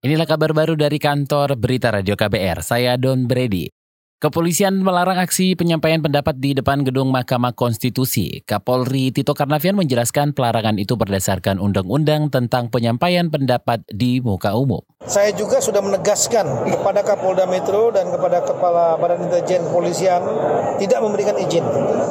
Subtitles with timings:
[0.00, 2.64] Inilah kabar baru dari kantor Berita Radio KBR.
[2.64, 3.68] Saya Don Brady.
[4.16, 8.40] Kepolisian melarang aksi penyampaian pendapat di depan gedung Mahkamah Konstitusi.
[8.48, 14.80] Kapolri Tito Karnavian menjelaskan pelarangan itu berdasarkan undang-undang tentang penyampaian pendapat di muka umum.
[15.04, 20.24] Saya juga sudah menegaskan kepada Kapolda Metro dan kepada Kepala Badan Intelijen Polisian
[20.80, 21.64] tidak memberikan izin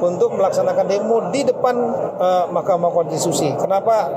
[0.00, 1.76] untuk melaksanakan demo di depan
[2.16, 3.48] uh, Mahkamah Konstitusi.
[3.56, 4.08] Kenapa?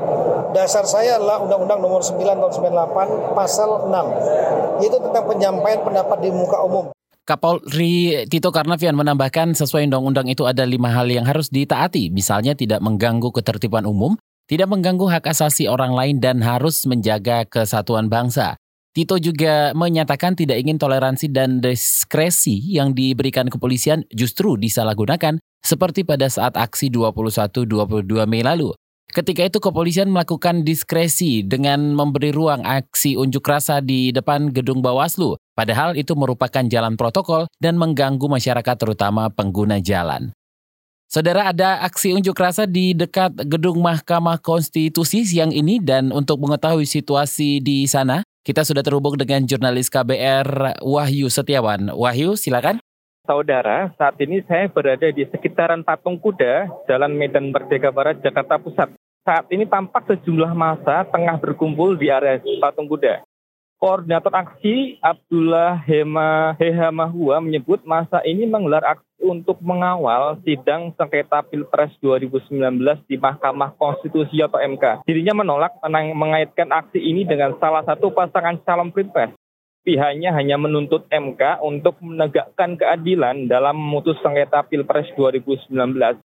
[0.58, 6.34] Dasar saya adalah Undang-Undang Nomor 9 Tahun 98 Pasal 6 yaitu tentang penyampaian pendapat di
[6.34, 6.90] muka umum.
[7.30, 12.82] Kapolri Tito Karnavian menambahkan sesuai undang-undang itu ada lima hal yang harus ditaati, misalnya tidak
[12.82, 14.18] mengganggu ketertiban umum,
[14.50, 18.58] tidak mengganggu hak asasi orang lain, dan harus menjaga kesatuan bangsa.
[18.98, 26.26] Tito juga menyatakan tidak ingin toleransi dan diskresi yang diberikan kepolisian justru disalahgunakan seperti pada
[26.32, 28.74] saat aksi 21-22 Mei lalu.
[29.08, 35.40] Ketika itu kepolisian melakukan diskresi dengan memberi ruang aksi unjuk rasa di depan gedung Bawaslu,
[35.56, 40.36] padahal itu merupakan jalan protokol dan mengganggu masyarakat terutama pengguna jalan.
[41.08, 46.84] Saudara ada aksi unjuk rasa di dekat gedung Mahkamah Konstitusi siang ini dan untuk mengetahui
[46.84, 51.96] situasi di sana, kita sudah terhubung dengan jurnalis KBR Wahyu Setiawan.
[51.96, 52.84] Wahyu, silakan.
[53.28, 58.96] Saudara, saat ini saya berada di sekitaran Patung Kuda, Jalan Medan Merdeka Barat, Jakarta Pusat.
[59.28, 63.28] Saat ini tampak sejumlah masa tengah berkumpul di area Patung Kuda.
[63.84, 72.00] Koordinator aksi Abdullah Hema Hehamahua menyebut masa ini menggelar aksi untuk mengawal sidang sengketa Pilpres
[72.00, 72.80] 2019
[73.12, 75.04] di Mahkamah Konstitusi atau MK.
[75.04, 75.78] Dirinya menolak
[76.16, 79.36] mengaitkan aksi ini dengan salah satu pasangan calon Pilpres
[79.88, 85.72] pihaknya hanya menuntut MK untuk menegakkan keadilan dalam memutus sengketa Pilpres 2019.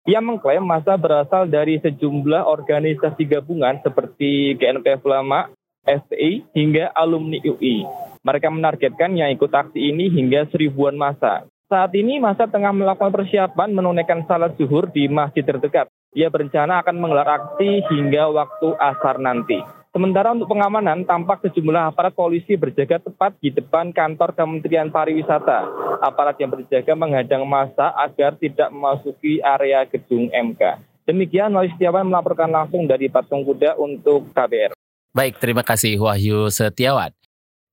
[0.05, 5.49] Ia mengklaim masa berasal dari sejumlah organisasi gabungan seperti GNPF Ulama,
[5.89, 7.89] FPI, hingga alumni UI.
[8.21, 11.49] Mereka menargetkan yang ikut aksi ini hingga seribuan masa.
[11.69, 15.89] Saat ini masa tengah melakukan persiapan menunaikan salat zuhur di masjid terdekat.
[16.17, 19.61] Ia berencana akan menggelar aksi hingga waktu asar nanti.
[19.99, 25.67] Sementara untuk pengamanan, tampak sejumlah aparat polisi berjaga tepat di depan kantor Kementerian Pariwisata.
[25.99, 30.79] Aparat yang berjaga menghadang masa agar tidak memasuki area gedung MK.
[31.03, 34.79] Demikian Wahyu Setiawan melaporkan langsung dari Patung Kuda untuk KBR.
[35.19, 37.11] Baik, terima kasih Wahyu Setiawan.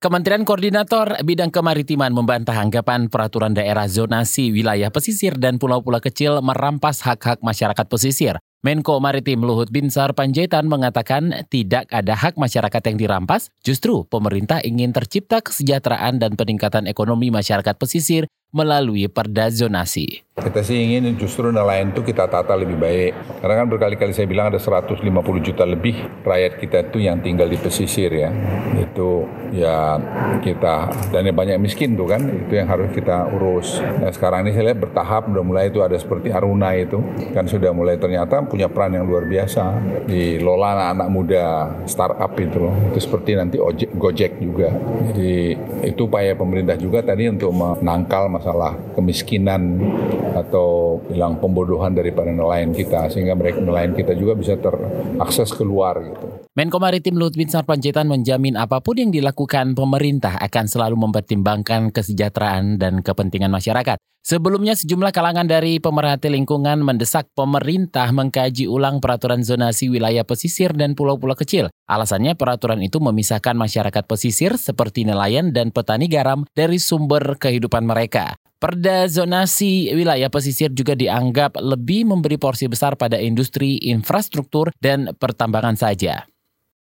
[0.02, 7.06] Kementerian Koordinator Bidang Kemaritiman membantah anggapan peraturan daerah zonasi wilayah pesisir dan pulau-pulau kecil merampas
[7.06, 8.41] hak-hak masyarakat pesisir.
[8.64, 14.96] Menko Maritim Luhut Binsar Panjaitan mengatakan tidak ada hak masyarakat yang dirampas, justru pemerintah ingin
[14.96, 20.24] tercipta kesejahteraan dan peningkatan ekonomi masyarakat pesisir melalui perda zonasi.
[20.36, 23.40] Kita sih ingin justru nelayan itu kita tata lebih baik.
[23.40, 25.00] Karena kan berkali-kali saya bilang ada 150
[25.40, 28.32] juta lebih rakyat kita itu yang tinggal di pesisir ya.
[28.76, 29.96] Itu ya
[30.44, 33.80] kita dan yang banyak miskin tuh kan itu yang harus kita urus.
[33.80, 37.00] Nah sekarang ini saya lihat bertahap udah mulai itu ada seperti Aruna itu
[37.32, 39.64] kan sudah mulai ternyata punya peran yang luar biasa
[40.08, 41.44] di lola anak-anak muda
[41.84, 42.72] startup itu loh.
[42.88, 44.72] Itu seperti nanti ojek, Gojek juga.
[45.12, 49.84] Jadi itu upaya pemerintah juga tadi untuk menangkal masalah kemiskinan
[50.32, 56.48] atau bilang pembodohan daripada nelayan kita sehingga mereka nelayan kita juga bisa terakses keluar gitu.
[56.56, 62.80] Menko Maritim Luhut Binsar Panjaitan menjamin apa pun yang dilakukan pemerintah akan selalu mempertimbangkan kesejahteraan
[62.80, 64.00] dan kepentingan masyarakat.
[64.25, 70.97] Sebelumnya sejumlah kalangan dari pemerhati lingkungan mendesak pemerintah mengkaji ulang peraturan zonasi wilayah pesisir dan
[70.97, 71.69] pulau-pulau kecil.
[71.86, 78.34] Alasannya peraturan itu memisahkan masyarakat pesisir seperti nelayan dan petani garam dari sumber kehidupan mereka.
[78.58, 85.78] Perda zonasi wilayah pesisir juga dianggap lebih memberi porsi besar pada industri, infrastruktur, dan pertambangan
[85.78, 86.25] saja.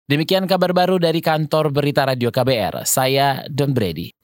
[0.04, 2.84] Demikian kabar baru dari kantor Berita Radio KBR.
[2.84, 4.21] Saya Don Brady.